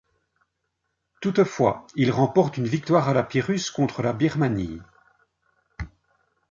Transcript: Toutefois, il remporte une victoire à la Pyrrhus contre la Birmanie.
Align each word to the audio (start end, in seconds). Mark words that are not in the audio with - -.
Toutefois, 1.21 1.85
il 1.95 2.09
remporte 2.09 2.57
une 2.57 2.65
victoire 2.65 3.07
à 3.07 3.13
la 3.13 3.21
Pyrrhus 3.21 3.69
contre 3.71 4.01
la 4.01 4.13
Birmanie. 4.13 4.79